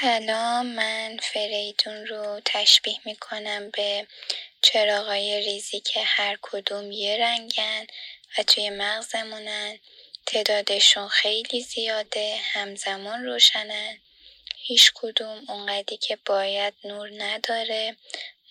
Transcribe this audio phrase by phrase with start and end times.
[0.00, 4.06] سلام من فریدون رو تشبیه می‌کنم به
[4.62, 7.86] چراغای ریزی که هر کدوم یه رنگن
[8.38, 9.78] و توی مغزمونن.
[10.26, 13.98] تعدادشون خیلی زیاده همزمان روشنن.
[14.56, 17.96] هیچ کدوم اونقدی که باید نور نداره.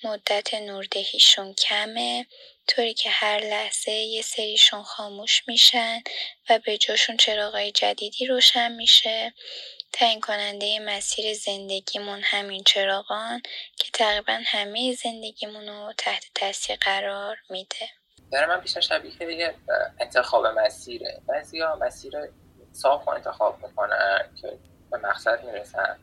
[0.04, 2.26] مدت نوردهیشون کمه.
[2.68, 6.04] طوری که هر لحظه یه سریشون خاموش میشن
[6.50, 9.34] و به جاشون چراغای جدیدی روشن میشه.
[9.98, 13.42] تعیین کننده مسیر زندگیمون همین چراغان
[13.76, 17.90] که تقریبا همه زندگیمون رو تحت تاثیر قرار میده.
[18.32, 19.56] برای من بیشتر شبیه یه
[20.00, 21.22] انتخاب مسیره.
[21.28, 22.14] بعضیا مسیر
[22.72, 24.58] صاف و انتخاب می‌کنن که
[24.92, 26.00] به مقصد می‌رسن.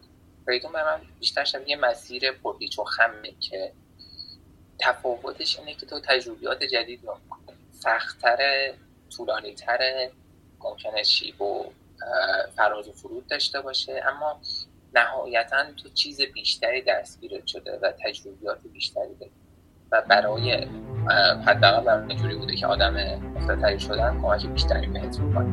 [0.47, 3.73] ریدون به من بیشتر شبیه مسیر پرپیچ و خمه که
[4.79, 7.19] تفاوتش اینه که تو تجربیات جدید رو
[7.73, 8.73] سختتر
[9.17, 10.13] طولانی تره
[10.61, 11.73] ممکنه شیب و
[12.57, 14.41] فراز و فرود داشته باشه اما
[14.95, 19.33] نهایتا تو چیز بیشتری دستگیرت شده و تجربیات بیشتری داری
[19.93, 20.67] و برای
[21.47, 22.95] حداقل برای اینجوری بوده که آدم
[23.35, 25.53] مختلطری شدن کمک بیشتری بهت می‌کنه.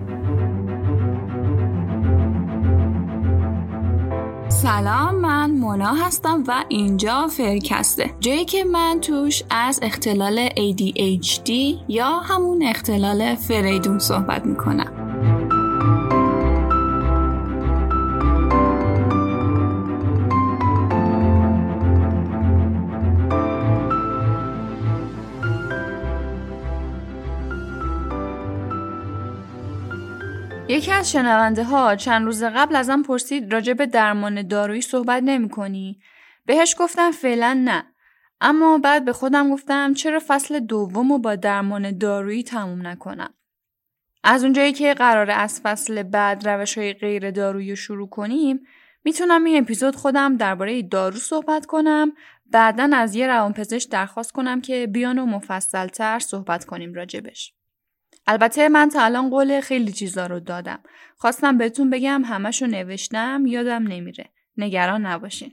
[4.50, 11.50] سلام من مونا هستم و اینجا فرکسته جایی که من توش از اختلال ADHD
[11.88, 14.99] یا همون اختلال فریدون صحبت می‌کنم.
[30.80, 35.50] یکی از شنونده ها چند روز قبل ازم پرسید راجع به درمان دارویی صحبت نمی
[35.50, 36.00] کنی؟
[36.46, 37.86] بهش گفتم فعلا نه.
[38.42, 43.34] اما بعد به خودم گفتم چرا فصل دوم رو با درمان دارویی تموم نکنم.
[44.24, 48.60] از اونجایی که قراره از فصل بعد روش های غیر دارویی شروع کنیم
[49.04, 52.12] می‌تونم این اپیزود خودم درباره دارو صحبت کنم
[52.52, 57.59] بعدا از یه روانپزشک درخواست کنم که بیان و مفصلتر صحبت کنیم راجبش.
[58.30, 60.80] البته من تا الان قول خیلی چیزا رو دادم.
[61.18, 64.26] خواستم بهتون بگم همشو نوشتم یادم نمیره.
[64.58, 65.52] نگران نباشین.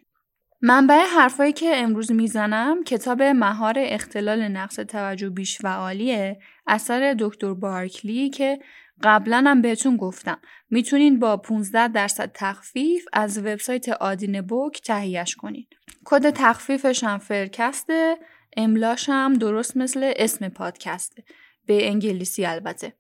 [0.63, 8.31] منبع حرفایی که امروز می‌زنم کتاب مهار اختلال نقص توجه بیش فعالیه اثر دکتر بارکلی
[8.31, 8.59] که
[9.03, 10.39] قبلا هم بهتون گفتم
[10.71, 15.67] می‌تونین با 15 درصد تخفیف از وبسایت آدین بوک تهیهش کنین.
[16.05, 18.17] کد تخفیفش هم فرکسته
[18.57, 21.25] املاش هم درست مثل اسم پادکسته.
[21.67, 22.93] به انگلیسی البته.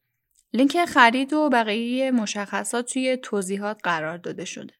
[0.52, 4.74] لینک خرید و بقیه مشخصات توی توضیحات قرار داده شده.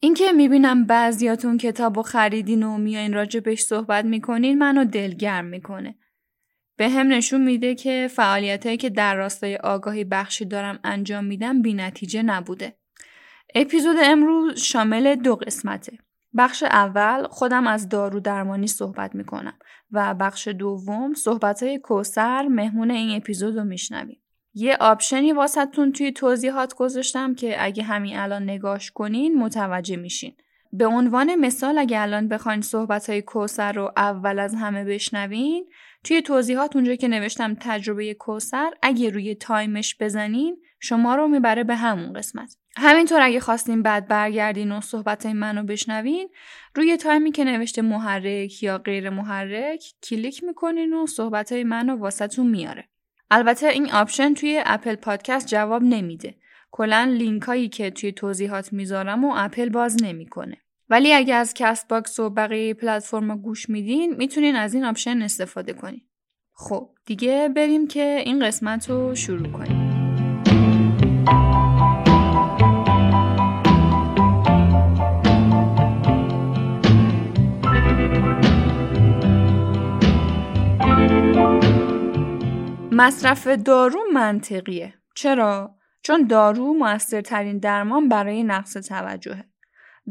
[0.00, 5.94] اینکه می‌بینم بعضیاتون کتاب و خریدین و میایین راجع بهش صحبت می‌کنین منو دلگرم می‌کنه.
[6.76, 11.74] به هم نشون میده که فعالیت که در راستای آگاهی بخشی دارم انجام میدم بی
[11.74, 12.76] نتیجه نبوده.
[13.54, 15.98] اپیزود امروز شامل دو قسمته.
[16.36, 19.54] بخش اول خودم از دارو درمانی صحبت می‌کنم
[19.92, 24.20] و بخش دوم صحبت های کوسر مهمون این اپیزود رو میشنویم.
[24.54, 30.34] یه آپشنی واسهتون توی توضیحات گذاشتم که اگه همین الان نگاش کنین متوجه میشین.
[30.72, 35.66] به عنوان مثال اگه الان بخواین صحبت های کوثر رو اول از همه بشنوین
[36.04, 41.64] توی توضیحات اونجا که نوشتم تجربه کوثر اگه روی time ش بزنین شما رو می‌بره
[41.64, 42.56] به همون قسمت.
[42.76, 46.28] همینطور اگه خواستین بعد برگردین و صحبت منو بشنوین
[46.74, 51.96] روی time ی که نوشته محرک یا غیر محرک کلیک می‌کنین و صحبت های منو
[51.96, 52.88] واسهتون میاره.
[53.30, 56.34] البته این option توی اپل پادکست جواب نمیده.
[56.70, 60.56] کلا لینک هایی که توی توضیحات می‌ذارم و اپل باز نمی‌کنه.
[60.88, 65.72] ولی اگه از کست باکس و بقیه پلتفرم گوش میدین می‌تونین از این option استفاده
[65.72, 66.02] کنین.
[66.52, 69.83] خب دیگه بریم که این قسمت رو شروع کنیم.
[82.96, 84.94] مصرف دارو منطقیه.
[85.14, 89.44] چرا؟ چون دارو موثرترین درمان برای نقص توجهه.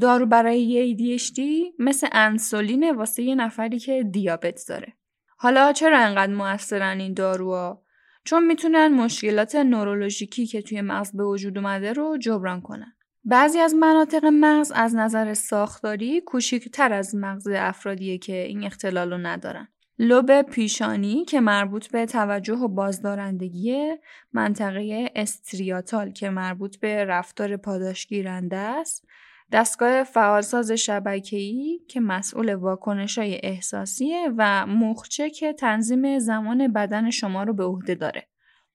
[0.02, 1.40] دارو برای ADHD
[1.80, 4.94] مثل انسولین واسه یه نفری که دیابت داره.
[5.38, 7.84] حالا چرا انقدر موثرن این داروها؟
[8.26, 12.94] چون می‌تونن مشکلات نورولوژیکی که توی مغز به وجود اومده رو جبران کنن.
[13.26, 19.18] بعضی از مناطق مغز از نظر ساختاری کوچکتر از مغز افرادیه که این اختلال رو
[19.18, 19.68] ندارن.
[20.00, 23.96] لوب پیشانی که مربوط به توجه و بازدارندگی
[24.34, 29.08] منطقه استریاتال که مربوط به رفتار پاداشگیرنده است
[29.52, 37.54] دستگاه فعالساز شبکه‌ای که مسئول واکنش‌های احساسیه و مخچه که تنظیم زمان بدن شما رو
[37.54, 38.28] به عهده داره.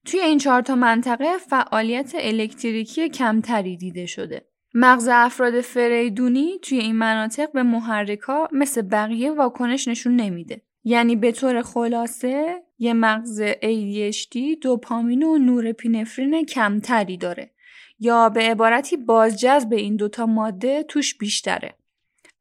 [0.04, 4.48] توی این چهار تا منطقه فعالیت الکتریکی کمتری دیده شده.
[4.74, 10.62] مغز افراد فریدونی توی این مناطق به محرکا مثل بقیه واکنش نشون نمیده.
[10.88, 17.50] یعنی به طور خلاصه یه مغز ADHD دوپامین و نورپینفرین کمتری داره
[17.98, 21.74] یا به عبارتی بازجذب این دوتا ماده توش بیشتره.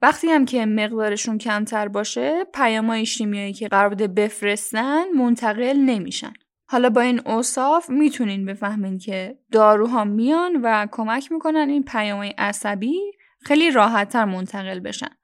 [0.01, 6.33] وقتی هم که مقدارشون کمتر باشه پیامهای شیمیایی که قرار بوده بفرستن منتقل نمیشن.
[6.65, 12.97] حالا با این اوصاف می‌تونین بفهمین که داروها میان و کمک می‌کنن این پیامهای عصبی
[13.41, 15.17] خیلی راحتتر منتقل بشن.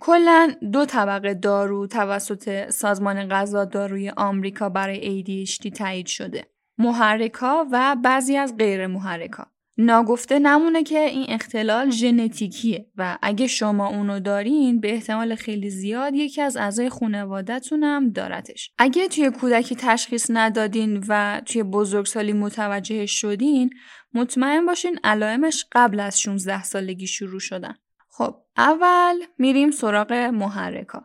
[0.00, 6.44] کلا دو طبقه دارو توسط سازمان غذا داروی آمریکا برای ADHD تایید شده.
[6.78, 9.46] محرکا و بعضی از غیر محرکا.
[9.80, 16.14] ناگفته نمونه که این اختلال ژنتیکیه و اگه شما اونو دارین به احتمال خیلی زیاد
[16.14, 18.70] یکی از اعضای خانوادهتون هم دارتش.
[18.78, 23.70] اگه توی کودکی تشخیص ندادین و توی بزرگسالی متوجه شدین
[24.14, 27.74] مطمئن باشین علائمش قبل از 16 سالگی شروع شدن.
[28.18, 31.04] خب اول میریم سراغ محرکا.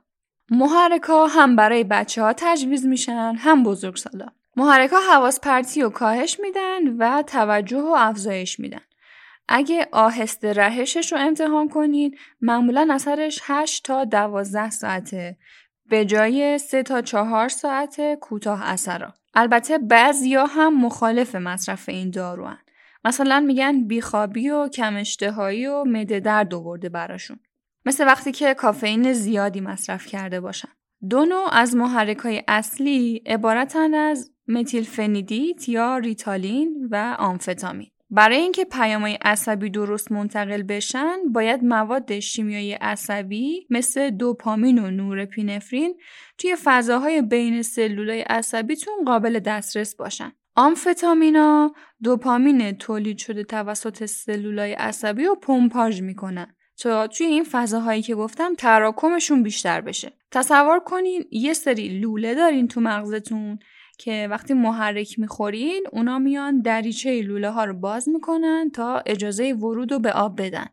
[0.51, 4.27] محرکا هم برای بچه ها تجویز میشن هم بزرگسالا.
[4.55, 8.81] محرکا حواس پرتی و کاهش میدن و توجه و افزایش میدن.
[9.47, 15.37] اگه آهسته رهشش رو امتحان کنین معمولا اثرش 8 تا 12 ساعته
[15.89, 19.13] به جای 3 تا 4 ساعت کوتاه اثرا.
[19.33, 22.49] البته بعضیا هم مخالف مصرف این دارو
[23.05, 27.39] مثلا میگن بیخوابی و کم اشتهایی و معده درد آورده براشون.
[27.85, 30.69] مثل وقتی که کافئین زیادی مصرف کرده باشن.
[31.09, 37.87] دو نوع از محرکای اصلی عبارتن از متیل فنیدیت یا ریتالین و آمفتامین.
[38.09, 45.97] برای اینکه پیامهای عصبی درست منتقل بشن باید مواد شیمیایی عصبی مثل دوپامین و نورپینفرین
[46.37, 51.73] توی فضاهای بین سلولای عصبیتون قابل دسترس باشن آمفتامینا
[52.03, 56.55] دوپامین تولید شده توسط سلولای عصبی رو پمپاژ می‌کنن.
[56.77, 60.13] تا توی این فضاهایی که گفتم تراکمشون بیشتر بشه.
[60.31, 63.59] تصور کنین یه سری لوله دارین تو مغزتون
[63.97, 69.91] که وقتی محرک می‌خورین اونا میان دریچه لوله ها رو باز می‌کنن تا اجازه ورود
[69.91, 70.65] رو به آب بدن.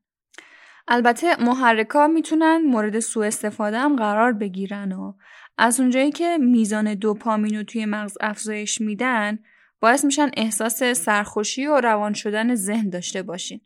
[0.88, 5.12] البته محرکا می‌تونن مورد سوء استفاده هم قرار بگیرن و
[5.59, 9.38] از اونجایی که میزان دوپامین رو توی مغز افزایش میدن
[9.81, 13.61] باعث میشن احساس سرخوشی و روان شدن ذهن داشته باشین.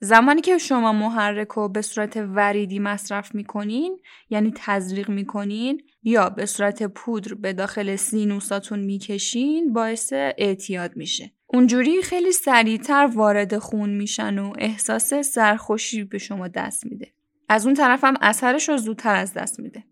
[0.00, 3.98] زمانی که شما محرک رو به صورت وریدی مصرف می‌کنین
[4.30, 11.32] یعنی تزریق می‌کنین یا به صورت پودر به داخل سینوساتون می‌کشین باعث اعتیاد میشه.
[11.46, 17.12] اونجوری خیلی سریعتر وارد خون میشن و احساس سرخوشی به شما دست میده.
[17.48, 19.84] از اون طرف هم اثرش رو زودتر از دست میده.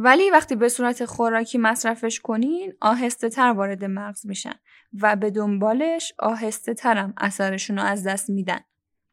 [0.00, 4.54] ولی وقتی به صورت خوراکی مصرفش کنین آهسته تر وارد مغز میشن
[5.02, 8.60] و به دنبالش آهسته ترم اثرشون رو از دست میدن.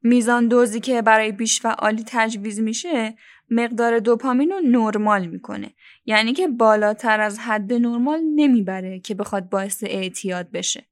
[0.04, 3.16] میزان دوزی که برای بیش فعالی تجویز میشه
[3.50, 5.74] مقدار دوپامین رو نرمال می‌کنه.
[6.06, 10.86] یعنی که بالاتر از حد نرمال نمی‌بره که بخواد باعث اعتیاد بشه.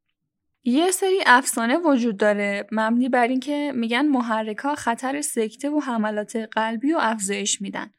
[0.63, 6.93] یه سری افسانه وجود داره مبنی بر اینکه میگن محرکا خطر سکته و حملات قلبی
[6.93, 7.91] و افزایش میدن.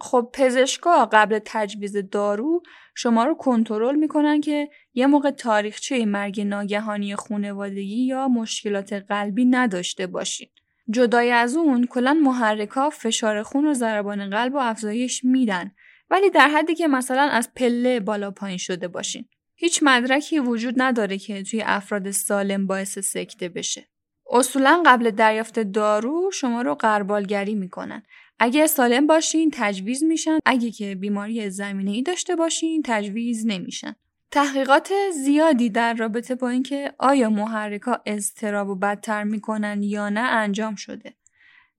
[0.00, 2.62] خب پزشکا قبل تجویز دارو
[2.94, 10.06] شما رو کنترل می‌کنن که یه موقع تاریخچه مرگ ناگهانی خونوادگی یا مشکلات قلبی نداشته
[10.06, 10.48] باشین.
[10.90, 15.70] جدای از اون کلا محرکا فشار خون و ضربان قلب و افزایش میدن
[16.10, 19.28] ولی در حدی که مثلا از پله بالا پایین شده باشین.
[19.54, 23.88] هیچ مدرکی وجود نداره که توی افراد سالم باعث سکته بشه.
[24.30, 28.02] اصولا قبل دریافت دارو شما رو قربالگری می‌کنن
[28.38, 30.38] اگه سالم باشین تجویز میشن.
[30.46, 33.96] اگه که بیماری زمینه ای داشته باشین تجویز نمیشن.
[34.30, 34.92] تحقیقات
[35.24, 41.14] زیادی در رابطه با اینکه آیا محرکا اضطراب و بدتر می‌کنن یا نه انجام شده.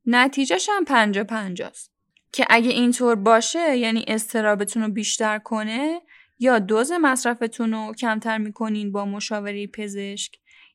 [0.06, 1.92] نتیجهش هم پنجا پنجاست.
[2.32, 6.02] که اگه اینطور باشه یعنی استرابتون رو بیشتر کنه
[6.40, 10.32] یا دوز مصرفتون رو کمتر می‌کنین با مشاوره پزشک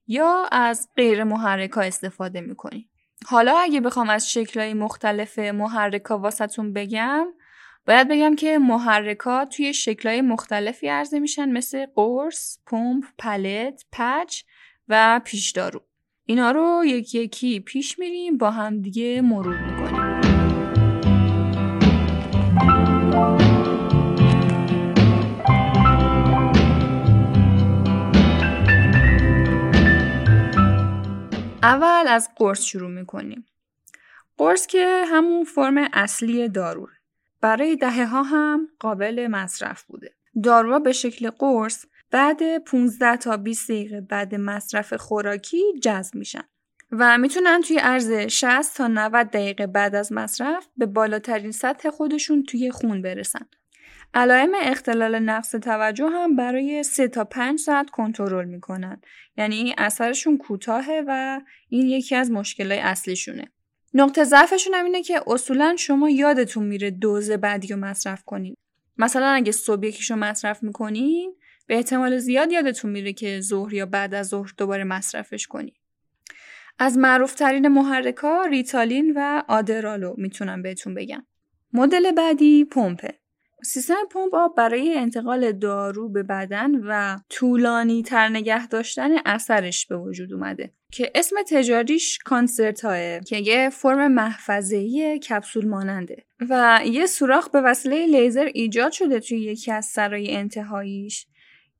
[0.07, 2.89] یا از غیر محرکا استفاده می‌کنین.
[3.27, 7.27] حالا اگه بخوام از شکلهای مختلف محرکا واسهتون بگم
[7.87, 14.43] باید بگم که محرکات توی شکلهای مختلفی عرضه میشن مثل قرص، پمپ، پلت، پچ
[14.89, 15.83] و پیشدارو.
[16.27, 20.04] اینا رو یکی یکی پیش میریم با هم دیگه مرور می‌کنیم.
[31.65, 33.47] اول از قرص شروع می‌کنیم.
[34.39, 36.89] قرص که همون فرم اصلی دارو
[37.41, 40.15] برای دهه ها هم قابل مصرف بوده.
[40.43, 46.45] داروها به شکل قرص بعد 15 تا 20 دقیقه بعد مصرف خوراکی جذب میشن
[46.91, 52.43] و می‌تونن توی عرض 60 تا 90 دقیقه بعد از مصرف به بالاترین سطح خودشون
[52.43, 53.47] توی خون برسن.
[54.15, 59.01] علائم اختلال نقص توجه هم برای 3 تا 5 ساعت کنترل می‌کنن.
[59.37, 63.53] یعنی اثرشون کوتاهه و این یکی از مشکلات اصلیشونه.
[63.95, 68.57] نقطه ضعفشون هم اینه که اصولا شما یادتون میره دوز بعدی رو مصرف کنین.
[68.99, 71.35] مثلا اگه صبح یکیشو مصرف می‌کنین
[71.67, 75.75] به احتمال زیاد یادتون میره که ظهر یا بعد از ظهر دوباره مصرفش کنین.
[76.79, 81.27] از معروفترین محرکا ریتالین و آدرالو می‌تونم بهتون بگم.
[81.73, 83.24] مدل بعدی پمپه.
[83.65, 89.97] سیستم پمپ آب برای انتقال دارو به بدن و طولانی تر نگه داشتن اثرش به
[89.97, 96.25] وجود اومده که اسم تجاریش کانسرتاه که یه فرم محفظه‌ای کپسول ماننده.
[96.51, 101.27] و یه سوراخ به وسیله لیزر ایجاد شده توی یکی از سرای انتهاییش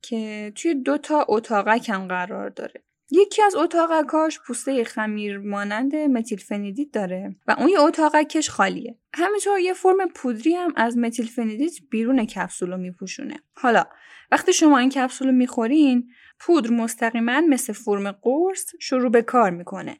[0.01, 2.84] که توی دو تا اتاقک هم قرار داره.
[3.11, 8.97] یکی از اتاقکاش پوسته خمیر مانند متیل فنیدیت داره و اون یه اتاقکش خالیه.
[9.13, 13.39] همینطور یه فرم پودری هم از متیل فنیدیت بیرون کپسول رو میپوشونه.
[13.53, 13.85] حالا
[14.31, 16.09] وقتی شما این کپسول رو می‌خورین
[16.39, 19.97] پودر مستقیما مثل فرم قرص شروع به کار می‌کنه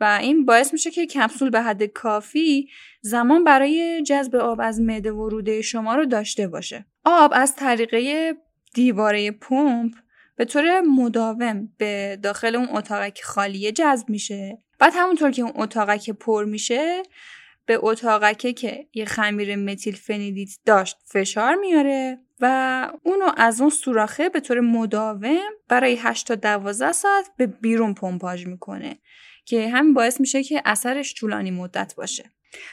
[0.00, 2.68] و این باعث میشه که کپسول به حد کافی
[3.00, 6.86] زمان برای جذب آب از معده و شما رو داشته باشه.
[7.04, 8.34] آب از طریقه
[8.74, 9.92] دیواره پمپ
[10.36, 14.58] به طور مداوم به داخل اون اتاقک خالیه جذب میشه.
[14.78, 17.02] بعد همونطور که اون اتاقک پر میشه
[17.66, 24.28] به اتاقکه که یه خمیر متیل فنیدیت داشت فشار میاره و اونو از اون سوراخه
[24.28, 28.98] به طور مداوم برای 8 تا 12 ساعت به بیرون پمپاژ می‌کنه
[29.44, 32.30] که همین باعث میشه که اثرش طولانی مدت باشه.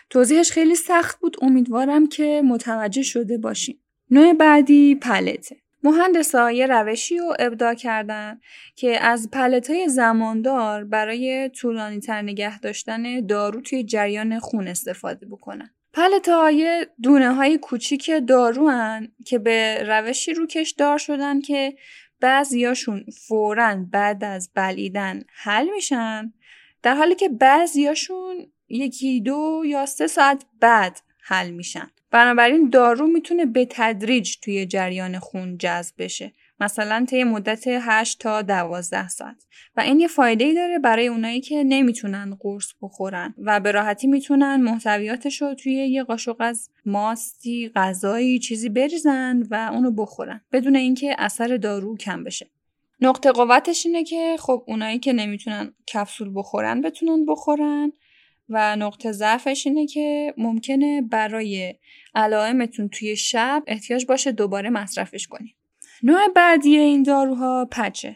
[0.09, 1.37] توضیحش خیلی سخت بود.
[1.41, 3.79] امیدوارم که متوجه شده باشیم
[4.11, 5.62] نوع بعدی پلته.
[5.83, 8.39] مهندسا یه روشی رو ابداع کردن
[8.75, 15.25] که از پلت های زماندار برای طولانی تر نگه داشتن دارو توی جریان خون استفاده
[15.25, 15.69] بکنن.
[15.93, 21.75] پلت های دونه های کوچیک دارو هن که به روشی روکش دار شدن که
[22.19, 26.33] بعضیاشون فورا بعد از بلیدن حل میشن
[26.83, 33.45] در حالی که بعضیاشون یکی دو یا سه ساعت بعد حل میشن بنابراین دارو می‌تونه
[33.45, 36.33] به تدریج توی جریان خون جذب بشه.
[36.59, 39.45] مثلا طی مدت 8 تا 12 ساعت.
[39.75, 44.07] و این یه فایده ای داره برای اونایی که نمی‌تونن قرص بخورن و به راحتی
[44.07, 50.41] می‌تونن محتویاتش رو توی یه قاشق از ماستی غذایی چیزی بریزن و اونو بخورن.
[50.51, 52.47] بدون اینکه اثر دارو کم بشه.
[53.01, 57.91] نقطه قوتش اینه که خب اونایی که نمی‌تونن کپسول بخورن بتونن بخورن.
[58.49, 61.75] و نقطه ضعفش اینه که ممکنه برای
[62.15, 65.55] علائمتون توی شب احتیاج باشه دوباره مصرفش کنیم.
[66.03, 68.15] نوع بعدی این داروها پچه.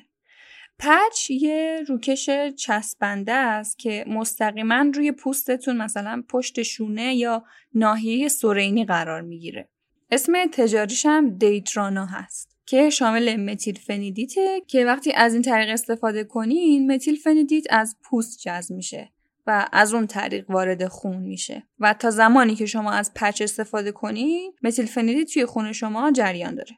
[0.80, 7.44] پچ یه روکش چسبنده است که مستقیما روی پوستتون مثلا پشت شونه یا
[7.74, 9.70] ناحیه سرینی قرار می‌گیره.
[10.12, 16.24] اسم تجاریش هم دیترانا هست که شامل متیل فنیدیته که وقتی از این طریق استفاده
[16.24, 19.12] کنین متیل فنیدیت از پوست جذب میشه
[19.48, 21.64] و از اون طریق وارد خون میشه.
[21.80, 26.56] و تا زمانی که شما از پچ استفاده کنید متیل فنیدی توی خون شما جریان
[26.56, 26.78] داره.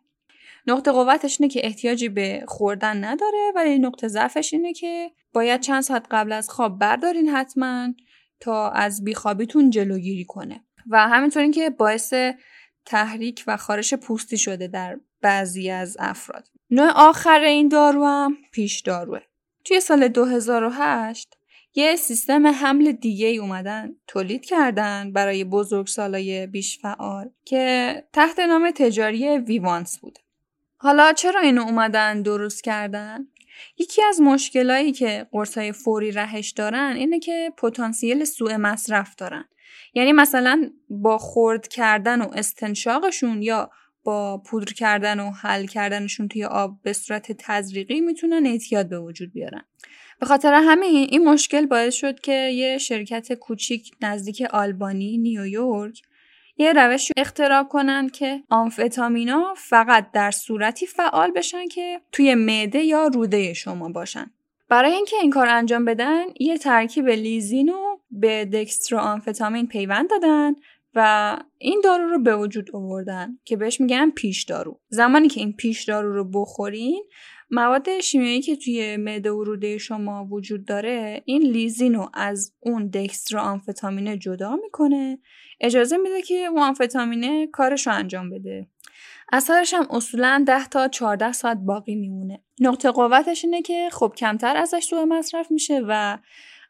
[0.67, 5.81] نقطه قوتش اینه که احتیاجی به خوردن نداره ولی نقطه ضعفش اینه که باید چند
[5.81, 7.93] ساعت قبل از خواب بردارین حتما
[8.39, 10.63] تا از بیخوابیتون جلوگیری کنه.
[10.89, 12.13] و همینطور اینکه باعث
[12.85, 16.47] تحریک و خارش پوستی شده در بعضی از افراد.
[16.69, 19.19] نوع آخر این دارو هم پیش داروه.
[19.65, 21.38] توی سال 2008
[21.75, 28.71] یه سیستم حمل دیگه ای اومدن تولید کردن برای بزرگسالای بیش فعال که تحت نام
[28.75, 30.19] تجاری ویوانس بود.
[30.77, 33.27] حالا چرا اینو اومدن درست کردن؟
[33.77, 39.45] یکی از مشکلایی که قرصای فوری رهش دارن اینه که پتانسیل سوء مصرف دارن.
[39.93, 43.69] یعنی مثلا با خورد کردن و استنشاقشون یا
[44.03, 49.33] با پودر کردن و حل کردنشون توی آب به صورت تزریقی می‌تونن اعتیاد به وجود
[49.33, 49.65] بیارن.
[50.19, 56.01] به خاطر همین این مشکل باعث شد که یه شرکت کوچیک نزدیک آلبانی نیویورک
[56.57, 63.07] یه روش اختراع کنن که آمفتامینا فقط در صورتی فعال بشن که توی معده یا
[63.07, 64.31] روده شما باشن.
[64.69, 70.53] برای اینکه این کار انجام بدن یه ترکیب لیزینو به دکسترو آمفتامین پیوند دادن
[70.95, 75.53] و این دارو رو به وجود آوردن که بهش میگن پیش دارو زمانی که این
[75.53, 77.03] پیش دارو رو بخورین
[77.51, 82.87] مواد شیمیایی که توی معده و روده شما وجود داره این لیزین رو از اون
[82.87, 85.19] دکسترا آمفتامینه جدا می‌کنه.
[85.61, 88.67] اجازه میده که اون آمفتامینه کارش رو انجام بده.
[89.31, 92.39] اثرش هم اصولا 10 تا 14 ساعت باقی میمونه.
[92.59, 96.17] نقطه قوتش اینه که خب کمتر ازش سوء مصرف میشه و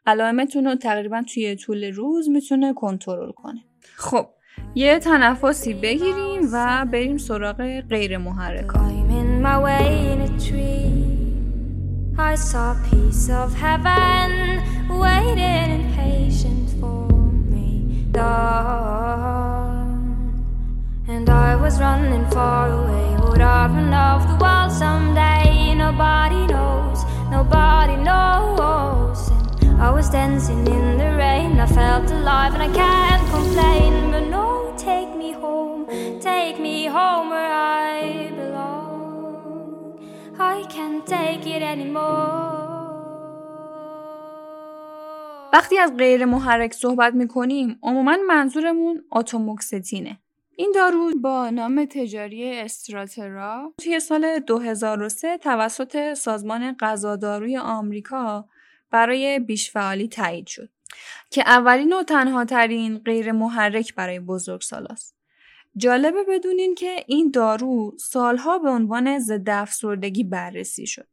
[0.06, 3.60] علائمتون رو تقریبا توی طول روز می‌تونه کنترل کنه.
[3.94, 4.26] خب
[4.74, 8.18] یه تنفسی بگیریم و بریم سراغ غیر
[9.40, 14.62] my way in a dream, I saw a piece of heaven
[14.98, 18.04] waiting impatient for me.
[18.12, 19.88] Dawn.
[21.08, 25.74] And I was running far away, would I run off the world someday?
[25.74, 29.30] Nobody knows, nobody knows.
[29.62, 34.10] And I was dancing in the rain, I felt alive and I can't complain.
[34.10, 35.86] But no, take me home,
[36.20, 38.39] take me home where I
[45.52, 50.18] وقتی از غیر محرک صحبت می‌کنیم عموما منظورمون اتوموکستینه
[50.56, 58.48] این دارو با نام تجاری استراترا توی سال 2003 توسط سازمان غذاداروی آمریکا
[58.90, 60.68] برای بیشفعالی تایید شد
[61.30, 65.19] که اولین و تنها ترین غیر محرک برای بزرگسالاست.
[65.76, 71.06] جالبه بدونین که این دارو سالها به عنوان ضد افسردگی بررسی شد.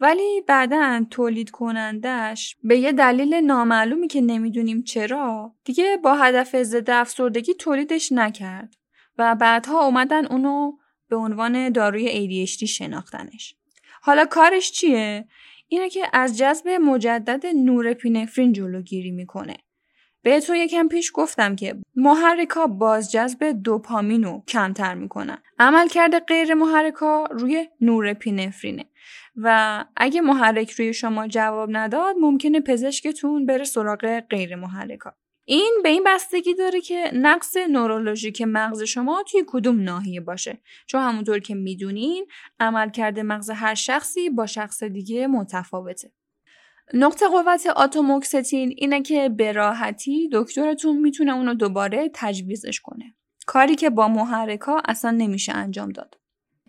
[0.00, 6.90] ولی بعدا تولید کنندش به یه دلیل نامعلومی که نمی‌دونیم چرا دیگه با هدف ضد
[6.90, 8.74] افسردگی تولیدش نکرد
[9.18, 10.72] و بعدها اومدن اونو
[11.08, 13.54] به عنوان داروی ADHD شناختنش.
[14.02, 15.28] حالا کارش چیه؟
[15.68, 19.56] اینه که از جذب مجدد نورپینفرین جلوگیری می‌کنه.
[20.22, 25.38] بهتون یکم پیش گفتم که محرکا بازجذب دوپامین رو کمتر می‌کنن.
[25.58, 28.84] عملکرد غیر محرکا روی نورپینفرینه
[29.36, 35.14] و اگه محرک روی شما جواب نداد ممکنه پزشکتون بره سراغ غیر محرکا.
[35.44, 41.00] این به این بستگی داره که نقص نورولوژیک مغز شما توی کدوم ناحیه باشه چون
[41.00, 42.26] همونطور که می‌دونین
[42.60, 46.12] عملکرد مغز هر شخصی با شخص دیگه متفاوته
[46.94, 53.14] نقطه قوت آتوموکستین اینه که به راحتی دکترتون می‌تونه اونو دوباره تجویزش کنه.
[53.46, 56.18] کاری که با محرکا اصلا نمیشه انجام داد.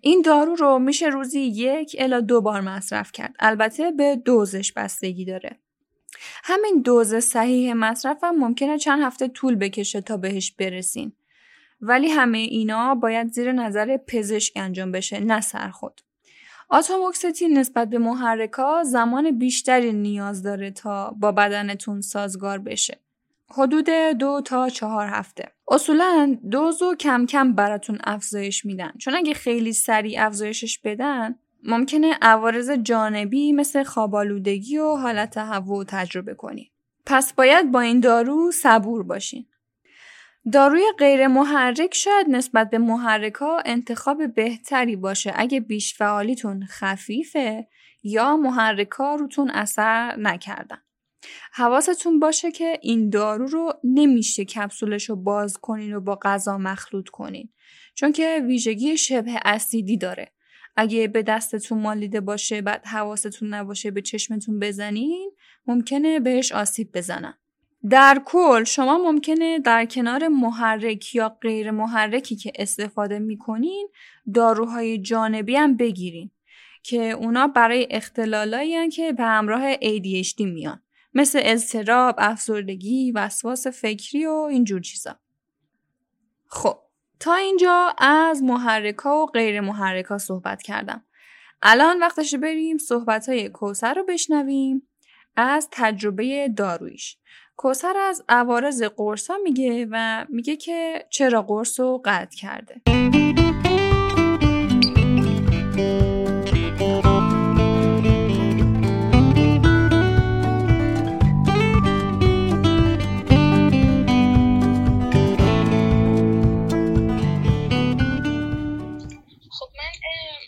[0.01, 3.35] این دارو رو میشه روزی یک الا دو بار مصرف کرد.
[3.39, 5.59] البته به دوزش بستگی داره.
[6.43, 11.11] همین دوز صحیح مصرف هم ممکنه چند هفته طول بکشه تا بهش برسین.
[11.81, 16.01] ولی همه اینا باید زیر نظر پزشک انجام بشه نه سرخود.
[16.73, 22.99] آتاموکستین نسبت به محرکا زمان بیشتری نیاز داره تا با بدنتون سازگار بشه.
[23.49, 25.51] حدود دو تا چهار هفته.
[25.67, 32.71] اصولا دوزو کم کم براتون افزایش میدن چون اگه خیلی سریع افزایشش بدن ممکنه عوارض
[32.71, 36.71] جانبی مثل خوابالودگی و حالت هوا تجربه کنید.
[37.05, 39.45] پس باید با این دارو صبور باشین.
[40.53, 47.67] داروی غیر محرک شاید نسبت به محرکا انتخاب بهتری باشه اگه بیش فعالیتون خفیفه
[48.03, 50.77] یا محرکا روتون اثر نکردن.
[51.53, 57.09] حواستون باشه که این دارو رو نمیشه کپسولش رو باز کنین و با غذا مخلوط
[57.09, 57.49] کنین
[57.95, 60.31] چون که ویژگی شبه اسیدی داره.
[60.75, 65.31] اگه به دستتون مالیده باشه بعد حواستون نباشه به چشمتون بزنین
[65.67, 67.40] ممکنه بهش آسیب بزنن.
[67.89, 73.89] در کل شما ممکنه در کنار محرک یا غیر محرکی که استفاده می‌کنین
[74.33, 76.31] داروهای جانبی هم بگیرین
[76.83, 80.81] که اونا برای اختلالایی که به همراه ADHD میان
[81.13, 85.19] مثل اضطراب، افسردگی، وسواس فکری و اینجور چیزا.
[86.47, 86.79] خب
[87.19, 91.05] تا اینجا از محرکا و غیر محرکا صحبت کردم.
[91.61, 94.87] الان وقتش بریم صحبت های کوسر رو بشنویم
[95.35, 97.17] از تجربه دارویش.
[97.57, 102.81] کوسر از عوارض قرصا میگه و میگه که چرا قرص رو قطع کرده.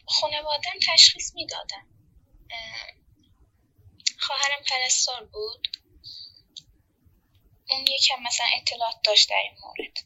[0.08, 1.86] خانوادم تشخیص می‌دادم
[4.20, 5.68] خواهرم پرستار بود
[7.74, 9.98] اون یکم مثلا اطلاعات داشت در این مورد.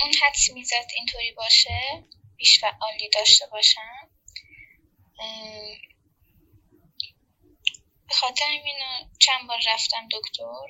[0.00, 2.04] اون حدس می‌زد اینطوری باشه
[2.36, 4.10] بیش فعالی داشته باشم.
[8.08, 8.78] به خاطر این
[9.18, 10.66] چند بار رفتم دکتر.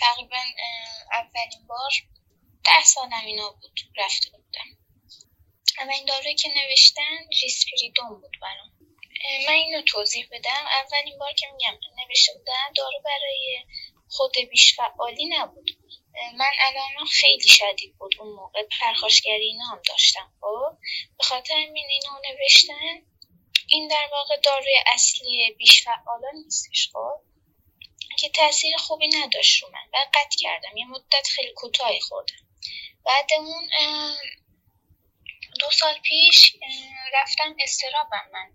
[0.00, 0.42] تقریبا
[1.12, 1.90] اولین بار
[2.64, 4.78] ده سالم اینا بود رفته بودم.
[5.78, 8.70] اولین داروی که نوشتن ریسپریدون بود برام.
[9.46, 10.66] من اینو توضیح بدم.
[10.66, 13.64] اولین بار که میگم نوشته بودن دارو برای
[14.10, 15.70] خود بیش فعالی نبود
[16.34, 18.62] من الان خیلی شدید بود اون موقع.
[18.80, 20.32] پرخاشگری اینا هم داشتم.
[20.40, 20.78] خب
[21.18, 23.06] به خاطر این اینو نوشتن.
[23.68, 27.20] این در واقع داروی اصلی بیش فعالا نیستش خب.
[28.18, 29.88] که تاثیر خوبی نداشت رو من.
[29.92, 30.76] و قطع کردم.
[30.76, 32.46] یه مدت خیلی کوتاهی خوردم.
[33.04, 33.68] بعد اون
[35.60, 36.56] دو سال پیش
[37.12, 38.52] رفتم استرابم من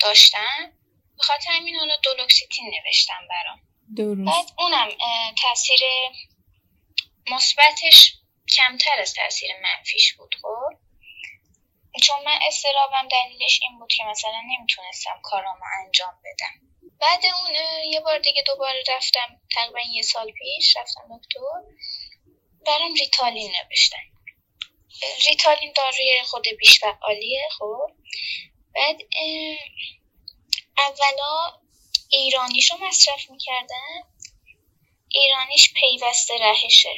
[0.00, 0.72] داشتم.
[1.16, 3.71] به خاطر همین حالا دولوکسیتین نوشتم برام.
[3.96, 4.26] درست.
[4.26, 4.88] بعد اونم
[5.42, 5.80] تاثیر
[7.30, 8.14] مثبتش
[8.56, 10.78] کمتر از تاثیر منفیش بود خب؟
[12.02, 16.68] چون من استرابم دلیلش این بود که مثلا نمی‌تونستم کارامو انجام بدم.
[17.00, 17.50] بعد اون
[17.92, 21.40] یه بار دیگه دوباره رفتم تقریبا یه سال پیش رفتم دکتر
[22.66, 24.02] برام ریتالین نوشتن.
[25.28, 27.90] ریتالین داروی خود بیش فعالیه خب؟
[28.74, 28.96] بعد
[30.78, 31.61] اولا
[32.12, 34.02] ایرانیشو مصرف می‌کردن؟
[35.08, 36.94] ایرانیش پیوسته رهشه.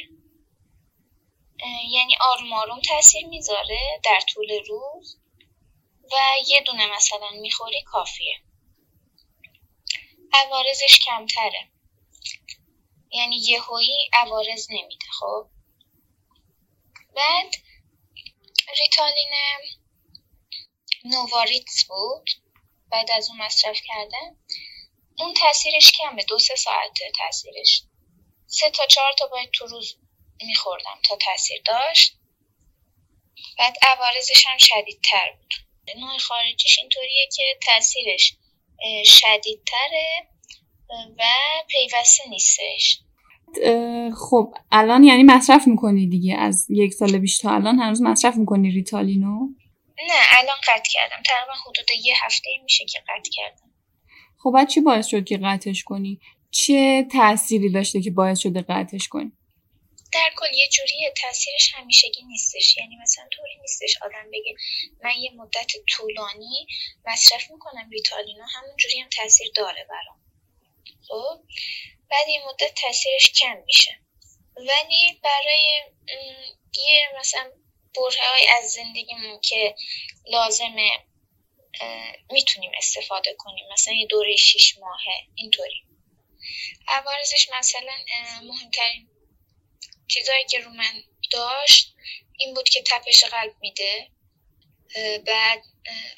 [1.89, 5.17] یعنی آروم آروم تاثیر می‌ذاره در طول روز؟
[6.11, 6.15] و
[6.47, 8.35] یه دونه مثلا می‌خوری کافیه.
[10.33, 11.71] عوارضش کمتره.
[13.11, 15.47] یعنی یهویی عوارض نمیده خب؟
[17.15, 17.55] بعد
[18.81, 19.31] ریتالین
[21.03, 22.29] نوواریتس بود
[22.91, 24.37] بعد از اون مصرف کردن.
[25.19, 27.83] اون تاثیرش کمه دو سه ساعته تاثیرش.
[28.47, 29.97] سه تا چهار تا باید تو روز
[30.41, 32.17] میخوردم تا تاثیر داشت.
[33.59, 35.53] بعد عوارضش هم شدیدتر بود.
[35.97, 38.33] نوع خارجیش اینطوریه که تاثیرش
[39.05, 40.07] شدیدتره
[41.17, 41.23] و
[41.67, 42.99] پیوسته نیستش.
[44.29, 48.71] خب الان یعنی مصرف می‌کنی دیگه از یک سال بیش تا الان هنوز مصرف می‌کنی
[48.71, 49.47] ریتالینو؟
[50.07, 51.23] نه الان قطع کردم.
[51.25, 53.64] تقریبا حدود یه هفته میشه که قطع کردم.
[54.45, 56.19] خب بعد چی باعث شد که قطعش کنی؟
[56.51, 59.31] چه تأثیری داشته که باعث شده قطعش کنی؟
[60.13, 62.77] در کل یه جوری تاثیرش همیشگی نیستش.
[62.77, 64.55] یعنی مثلا طوری نیستش آدم بگه
[65.03, 66.67] من یه مدت طولانی
[67.07, 70.19] مصرف می‌کنم ریتالینو همون جوری هم تاثیر داره برام.
[71.07, 71.43] خب؟
[72.09, 73.91] بعد یه مدت تاثیرش کم میشه.
[74.57, 75.67] ولی برای
[76.87, 77.51] یه مثلا
[77.95, 79.75] برهای از زندگیمون که
[80.31, 80.89] لازمه
[82.31, 83.65] می‌تونیم استفاده کنیم.
[83.73, 85.83] مثلا یه دوره شیش ماهه اینطوری.
[86.87, 87.93] عوارزش مثلا
[88.47, 89.07] مهمترین
[90.07, 91.95] چیزایی که رو من داشت
[92.37, 94.07] این بود که تپش قلب میده.
[95.27, 95.63] بعد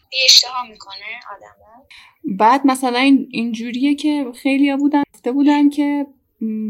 [0.09, 1.55] بی اشتها می‌کنه آدم
[2.23, 6.05] بعد مثلا این اینجوریه که خیلی بودن بودن که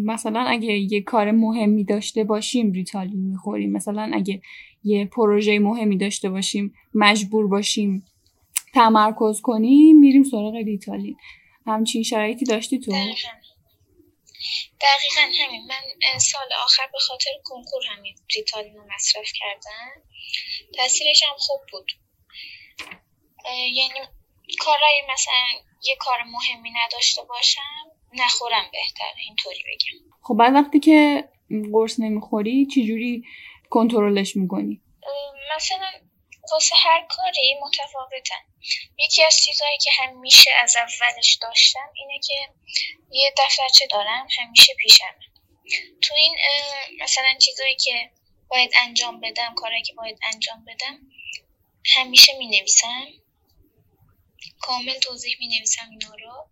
[0.06, 3.72] مثلا اگه یه کار مهمی داشته باشیم ریتالین می‌خوریم.
[3.72, 4.42] مثلا اگه
[4.84, 8.06] یه پروژه مهمی داشته باشیم مجبور باشیم
[8.74, 11.18] تمرکز کنیم میریم سراغ ریتالین.
[11.66, 13.30] همچین شرایطی داشتی تو؟ دقیقا,
[14.82, 15.68] دقیقا همین.
[15.68, 20.04] من سال آخر به خاطر کنکور همین ریتالین رو مصرف کردم.
[20.78, 21.92] تاثیرش هم خوب بود.
[23.74, 24.00] یعنی
[24.60, 27.62] کارهای مثلا یه کار مهمی نداشته باشم
[28.14, 30.16] نخورم بهتره اینطوری بگم.
[30.22, 31.30] خب بعد وقتی که
[31.74, 33.24] قرص نمی‌خوری چجوری
[33.70, 34.82] کنترلش می‌کنی؟
[35.56, 35.92] مثلا
[36.52, 38.46] واسه هر کاری متفاوتن.
[38.98, 42.34] یکی از چیزهایی که همیشه از اولش داشتم اینه که
[43.12, 45.16] یه دفترچه دارم همیشه پیشم
[46.02, 46.38] تو این
[47.02, 48.12] مثلا چیزهایی که
[48.48, 51.00] باید انجام بدم کارهایی که باید انجام بدم
[51.96, 53.06] همیشه می نویسم
[54.60, 56.50] کامل توضیح می نویسم اینا رو.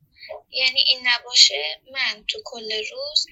[0.49, 3.27] یعنی این نباشه من تو کل روز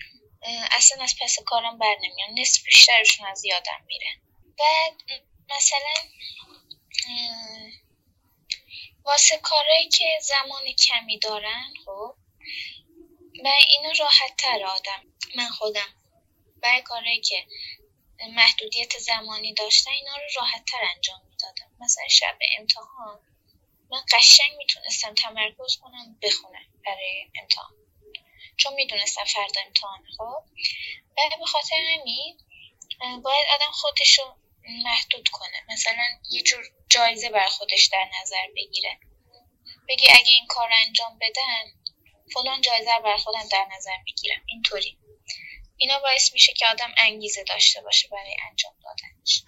[0.71, 2.39] اصلا از پس کارم بر نمیام.
[2.39, 4.07] نصف بیشترشون از یادم میره.
[4.57, 5.93] بعد مثلا
[9.05, 12.15] واسه کارهایی که زمان کمی دارن خب
[13.43, 15.03] من اینو راحت تر آدم
[15.35, 15.95] من خودم
[16.61, 17.47] برای کارهایی که
[18.29, 21.71] محدودیت زمانی داشتن اینا رو راحت تر انجام می‌دادم.
[21.79, 23.19] مثلا شب امتحان
[23.91, 27.73] من قشنگ می‌تونستم تمرکز کنم بخونم برای امتحان
[28.57, 30.43] چون می‌دونستم فردا امتحان خب.
[31.17, 32.37] و به خاطر همین
[33.21, 34.19] باید آدم خودش
[34.83, 35.63] محدود کنه.
[35.69, 38.99] مثلا یه جور جایزه بر خودش در نظر بگیره.
[39.89, 41.63] بگی اگه این کار انجام بدم
[42.33, 44.43] فلان جایزه بر خودم در نظر می‌گیرم.
[44.45, 44.97] اینطوری.
[45.77, 49.43] اینا باعث میشه که آدم انگیزه داشته باشه برای انجام دادنش.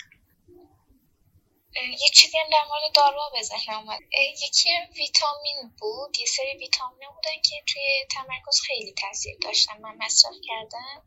[1.75, 3.99] یه چیزی هم در مورد دارو به ذهن اومد.
[4.41, 6.19] یکی ویتامین بود.
[6.19, 9.77] یه سری ویتامین بودن که توی تمرکز خیلی تاثیر داشتن.
[9.77, 11.03] من مصرف کردم.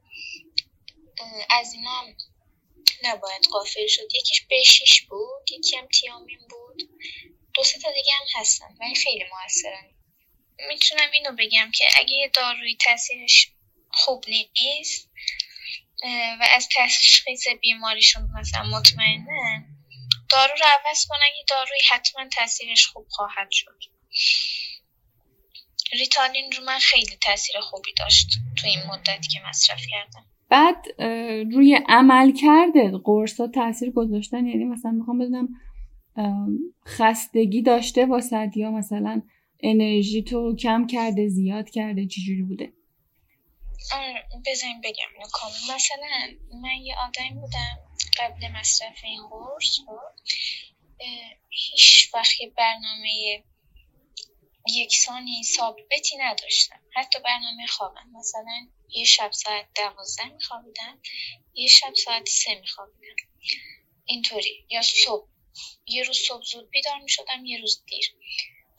[1.51, 2.17] از اینا هم
[3.03, 4.15] نباید قافل شد.
[4.15, 6.83] یکیش بشیش بود یکی هم تیامین بود.
[7.55, 9.91] دو تا دیگه هم هستن ولی خیلی موثرن.
[10.69, 13.49] می‌تونم اینو بگم که اگه داروی تاثیرش
[13.91, 15.11] خوب نیست
[16.41, 19.65] و از تشخیص بیماریشون مثلا مطمئنه
[20.29, 23.85] دارو رو عوض کنن یه داروی حتما تاثیرش خوب خواهد شد.
[25.93, 30.27] ریتالین رو من خیلی تاثیر خوبی داشت تو این مدتی که مصرف کردم.
[30.49, 31.03] بعد
[31.53, 35.49] روی عمل کرده قرص ها تاثیر گذاشتن یعنی مثلا می‌خوام بدونم
[36.87, 39.23] خستگی داشته واسد یا مثلا
[39.61, 42.73] انرژی تو کم کرده زیاد کرده چجوری بوده؟
[44.47, 47.79] بذاریم بگم اینو کامل مثلا من یه آدمی بودم
[48.19, 49.81] قبل مصرف این قرص
[51.51, 53.43] هیچ وقت برنامه
[54.75, 56.81] یکسانی ثابتی نداشتم.
[56.95, 58.11] حتی برنامه خوابم.
[58.15, 61.03] مثلا یه شب ساعت دوازده میخوابیدم
[61.55, 63.15] یه شب ساعت سه میخوابیدم.
[64.05, 64.67] اینطوری.
[64.71, 65.29] یا صبح.
[65.87, 68.15] یه روز صبح زود بیدار می‌شدم یه روز دیر.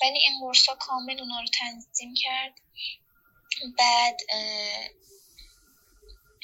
[0.01, 2.53] ولی این قرصا کامل اونا رو تنظیم کرد.
[3.77, 4.19] بعد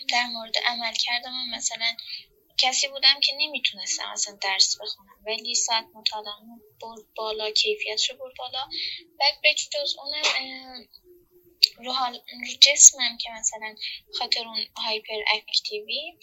[0.10, 1.96] در مورد عمل کردم مثلا
[2.58, 5.24] کسی بودم که نمی‌تونستم اصلا درس بخونم.
[5.26, 6.34] ولی ساعت مطالعه
[6.82, 8.68] برد بالا کیفیت رو برد بالا.
[9.20, 10.88] بعد به جز اونم
[11.78, 13.76] رو, رو جسمم که مثلا
[14.20, 16.14] خاطر اون هایپر اکتیوی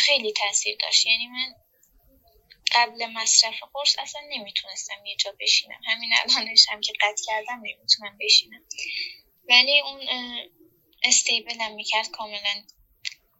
[0.00, 1.06] خیلی تاثیر داشت.
[1.06, 1.54] یعنی من
[2.74, 5.80] قبل مصرف قرص اصلا نمی‌تونستم یه جا بشینم.
[5.86, 8.64] همین الانش هم که قطع کردم نمی‌تونم بشینم.
[9.48, 10.08] ولی اون
[11.04, 12.62] استیبلم می‌کرد کاملا.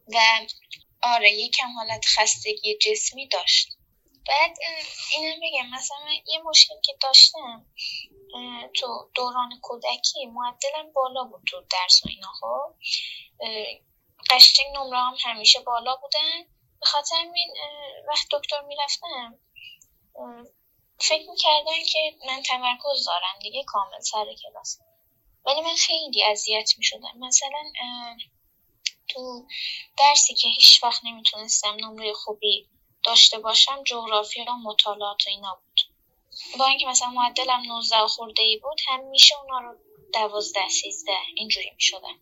[0.07, 0.45] و
[1.03, 3.77] آره یکم حالت خستگی جسمی داشت.
[4.27, 4.57] بعد
[5.15, 7.65] اینم بگم مثلا یه مشکل که داشتم
[8.73, 12.73] تو دوران کودکی معدلم بالا بود تو درس و اینا خب؟
[14.29, 16.43] قشنگ نمره هم همیشه بالا بودن.
[16.79, 17.53] به خاطر این
[18.07, 19.39] وقت دکتر می‌رفتم
[20.99, 24.79] فکر می‌کردن که من تمرکز دارم دیگه کامل سر کلاس.
[25.45, 27.17] ولی من خیلی اذیت می‌شدم.
[27.17, 27.71] مثلا
[29.07, 29.47] تو
[29.97, 32.69] درسی که هیچ وقت نمی‌تونستم نمره خوبی
[33.03, 35.81] داشته باشم جغرافی و مطالعات و اینا بود.
[36.59, 39.77] با اینکه مثلا معدلم 19 خورده ای بود هم میشه اونا رو
[40.13, 42.19] 12 13 اینجوری می‌شدن.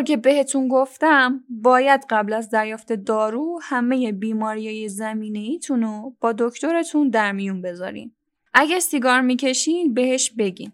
[0.00, 6.32] همونطور که بهتون گفتم باید قبل از دریافت دارو همه بیماری زمینه ایتون رو با
[6.32, 8.12] دکترتون در میون بذارین.
[8.54, 10.72] اگه سیگار می‌کشین بهش بگین.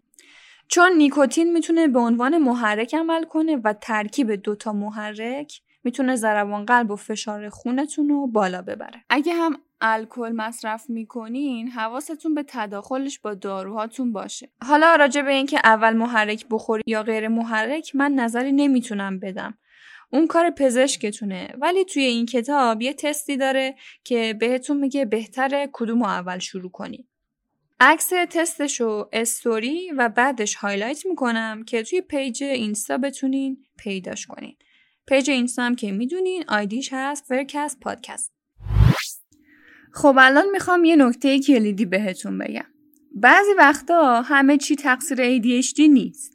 [0.68, 6.90] چون نیکوتین می‌تونه به عنوان محرک عمل کنه و ترکیب دوتا محرک می‌تونه ضربان قلب
[6.90, 9.04] و فشار خونتون رو بالا ببره.
[9.10, 14.50] اگه هم الکل مصرف می‌کنین حواستون به تداخلش با داروهاتون باشه.
[14.62, 19.58] حالا راجع به اینکه اول محرک بخوری یا غیر محرک من نظری نمی‌تونم بدم.
[20.12, 26.02] اون کار پزشکتونه ولی توی این کتاب یه تستی داره که بهتون میگه بهتره کدوم
[26.02, 27.08] اول شروع کنی.
[27.80, 34.56] عکس تستشو استوری و بعدش highlight می‌کنم که توی page اینستا بتونین پیداش کنین.
[35.06, 38.35] page اینستا هم که می‌دونین ID ش هست فرکست پادکست
[39.96, 42.64] خب الان می‌خوام یه نکته کلیدی بهتون بگم.
[43.14, 46.32] بعضی وقتا همه چی تقصیر ADHD نیست.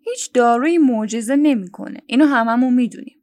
[0.00, 2.00] هیچ داروی معجزه نمی‌کنه.
[2.06, 3.16] اینو هممون می‌دونیم.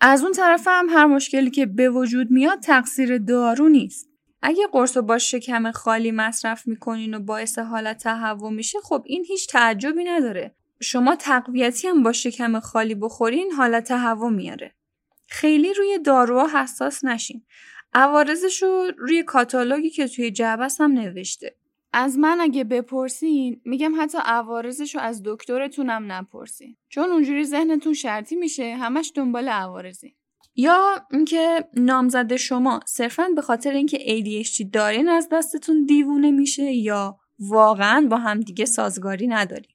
[0.00, 4.08] از اون طرف هم هر مشکلی که به وجود میاد تقصیر دارو نیست.
[4.42, 9.48] اگه قرص با شکم خالی مصرف می‌کنین و باعث حالت تهوع میشه خب این هیچ
[9.48, 10.54] تعجبی نداره.
[10.82, 14.74] شما تقویتی هم با شکم خالی بخورین حالت تهوع میاره.
[15.28, 17.42] خیلی روی داروها حساس نشین.
[17.94, 21.56] عوارضش رو روی کاتالوگی که توی جعبس هم نوشته.
[21.92, 26.76] از من اگه بپرسین میگم حتی عوارضش رو از دکترتونم نپرسین.
[26.88, 30.14] چون اونجوری ذهنتون شرطی میشه همش دنبال عوارضی.
[30.56, 37.18] یا اینکه نامزد شما صرفا به خاطر اینکه ADHD دارین از دستتون دیوونه میشه یا
[37.38, 39.70] واقعا با هم دیگه سازگاری ندارین.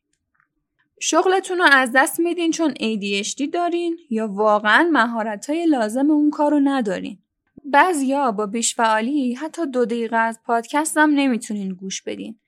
[1.00, 6.52] شغلتون رو از دست میدین چون ADHD دارین یا واقعا مهارت های لازم اون کار
[6.52, 7.18] رو ندارین.
[7.66, 12.40] بعضیا با بیش فعالی حتی دو دقیقه از پادکستم نمی‌تونین گوش بدین.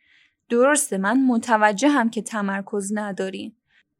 [0.49, 3.55] درسته من متوجه هم که تمرکز ندارین.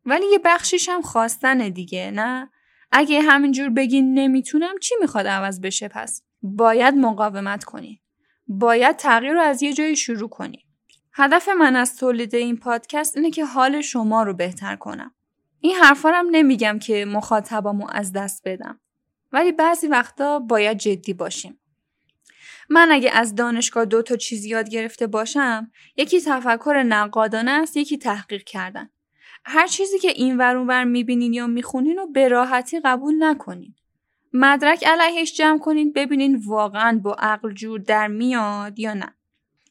[0.06, 2.50] ولی یه بخشیش هم خواستن دیگه نه؟
[2.92, 8.02] اگه همینجور بگین نمی‌تونم چی می‌خواد عوض بشه پس؟ باید مقاومت کنی.
[8.48, 10.66] باید تغییر رو از یه جایی شروع کنی.
[11.14, 15.14] هدف من از تولید این پادکست اینه که حال شما رو بهتر کنم.
[15.60, 18.80] این حرفا نمیگم که مخاطبامو از دست بدم.
[19.32, 21.60] ولی بعضی وقتا باید جدی باشیم.
[22.70, 27.98] من اگه از دانشگاه دو تا چیز یاد گرفته باشم یکی تفکر نقادانه است یکی
[27.98, 28.90] تحقیق کردن.
[29.46, 33.76] هر چیزی که این ور اونور می‌بینین یا می‌خونین رو به راحتی قبول نکنین.
[34.34, 39.14] مدرک علیهش جمع کنید ببینین واقعا با عقل جور در میاد یا نه.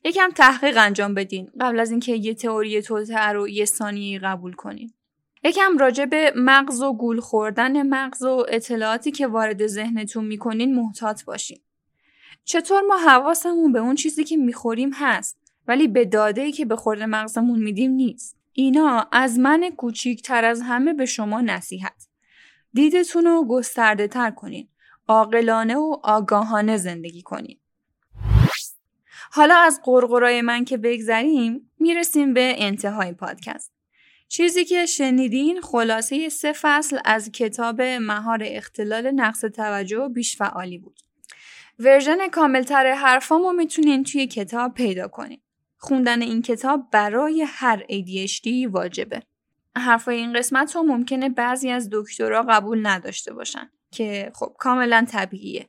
[0.05, 4.93] یکم تحقیق انجام بدین قبل از اینکه یه تئوری توته رو یه ثانیه قبول کنین.
[5.47, 11.25] یکم راجع به مغز و گول خوردن مغز و اطلاعاتی که وارد ذهنتون می‌کنین محتاط
[11.25, 11.61] باشین.
[12.45, 17.03] چطور ما حواسمون به اون چیزی که می‌خوریم هست ولی به داده که به خورد
[17.03, 22.09] مغزمون میدیم نیست؟ اینا از من کوچیکتر از همه به شما نصیحت.
[22.73, 24.69] دیدتون رو گسترده تر کنین.
[25.09, 27.59] عاقلانه و آگاهانه زندگی کنین.
[29.31, 33.76] حالا از قرقرای من که بگذریم می‌رسیم به انتهای پادکست.
[34.29, 40.79] چیزی که شنیدین خلاصه سه فصل از کتاب مهار اختلال نقص توجه و بیش فعالی
[40.79, 41.01] بود
[41.79, 45.41] ورژن کاملتر حرفامو می‌تونین توی کتاب پیدا کنین
[45.79, 49.23] خوندن این کتاب برای هر ADHD واجبه.
[49.77, 55.69] حرفای این قسمت رو ممکنه بعضی از دکترها قبول نداشته باشن که خب کاملا طبیعیه.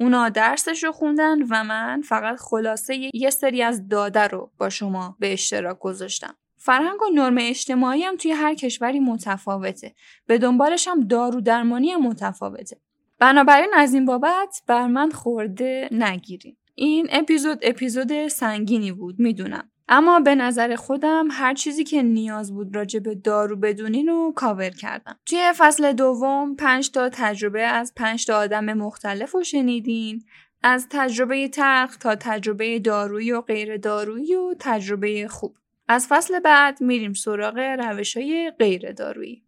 [0.00, 5.16] اونا درسش رو خوندن و من فقط خلاصه یه سری از داده رو با شما
[5.20, 6.36] به اشتراک گذاشتم.
[6.58, 9.94] فرهنگ و نرم اجتماعی هم توی هر کشوری متفاوته.
[10.26, 12.80] به دنبالش هم دارو درمانی هم متفاوته.
[13.18, 16.56] بنابراین از این بابت بر من خورده نگیرین.
[16.74, 22.76] این اپیزود اپیزود سنگینی بود می‌دونم اما به نظر خودم هر چیزی که نیاز بود
[22.76, 28.26] راجع به دارو بدونین رو کاور کردم توی فصل دوم پنج تا تجربه از پنج
[28.26, 30.24] تا آدم مختلف رو شنیدین
[30.62, 35.56] از تجربه تلخ تا تجربه دارویی و غیر دارویی و تجربه خوب
[35.88, 39.42] از فصل بعد میریم سراغ روش های غیر دارویی.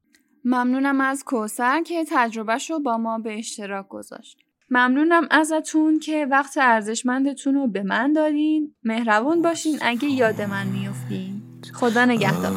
[0.44, 4.38] ممنونم از کوسر که تجربهش رو با ما به اشتراک گذاشت.
[4.70, 8.74] ممنونم ازتون که وقت ارزشمندتون رو به من دادین.
[8.84, 11.42] مهربون باشین اگه یاد من میفتین.
[11.74, 12.52] خدا نگهدار.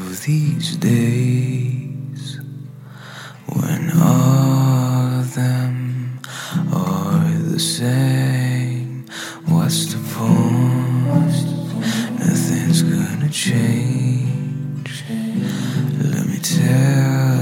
[13.34, 15.04] change.
[15.10, 17.33] Let me tell.